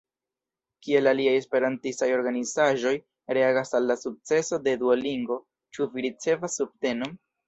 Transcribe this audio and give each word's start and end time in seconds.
Kiel 0.85 1.07
aliaj 1.09 1.33
esperantistaj 1.41 2.07
organizaĵoj 2.13 2.93
reagas 3.39 3.73
al 3.81 3.85
la 3.91 3.97
sukceso 4.05 4.59
de 4.69 4.73
Duolingo, 4.85 5.37
ĉu 5.77 5.87
vi 5.93 6.07
ricevas 6.07 6.57
subtenon? 6.61 7.15